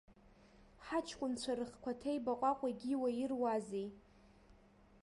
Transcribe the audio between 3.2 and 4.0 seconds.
ируазеи!